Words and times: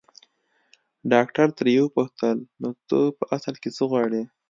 ډاکټر 1.11 1.47
ترې 1.57 1.73
وپوښتل 1.81 2.37
نو 2.61 2.69
ته 2.87 2.99
په 3.17 3.23
اصل 3.35 3.55
کې 3.61 3.69
څه 3.77 3.83
غواړې. 3.91 4.23